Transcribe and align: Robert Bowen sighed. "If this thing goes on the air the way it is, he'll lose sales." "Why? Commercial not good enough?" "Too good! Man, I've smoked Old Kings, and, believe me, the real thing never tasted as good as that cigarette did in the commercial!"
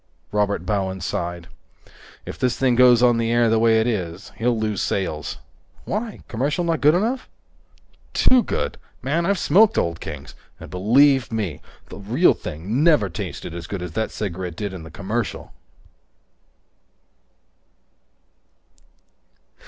Robert 0.31 0.65
Bowen 0.65 0.99
sighed. 0.99 1.47
"If 2.25 2.39
this 2.39 2.57
thing 2.57 2.73
goes 2.75 3.03
on 3.03 3.19
the 3.19 3.29
air 3.31 3.51
the 3.51 3.59
way 3.59 3.79
it 3.79 3.85
is, 3.85 4.31
he'll 4.35 4.57
lose 4.59 4.81
sales." 4.81 5.37
"Why? 5.85 6.21
Commercial 6.27 6.63
not 6.63 6.81
good 6.81 6.95
enough?" 6.95 7.29
"Too 8.15 8.41
good! 8.41 8.79
Man, 9.03 9.27
I've 9.27 9.37
smoked 9.37 9.77
Old 9.77 9.99
Kings, 9.99 10.33
and, 10.59 10.71
believe 10.71 11.31
me, 11.31 11.61
the 11.89 11.99
real 11.99 12.33
thing 12.33 12.83
never 12.83 13.11
tasted 13.11 13.53
as 13.53 13.67
good 13.67 13.83
as 13.83 13.91
that 13.91 14.09
cigarette 14.09 14.55
did 14.55 14.73
in 14.73 14.81
the 14.81 14.89
commercial!" 14.89 15.53